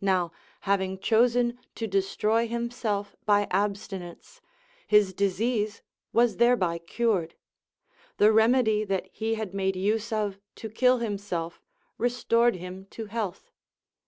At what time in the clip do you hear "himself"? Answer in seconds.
2.48-3.14, 10.98-11.60